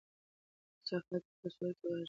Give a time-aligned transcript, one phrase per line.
[0.79, 1.99] کثافات په کڅوړه کې واچوئ.